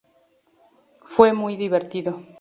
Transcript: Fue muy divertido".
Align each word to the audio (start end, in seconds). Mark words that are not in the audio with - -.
Fue 1.05 1.31
muy 1.35 1.57
divertido". 1.57 2.23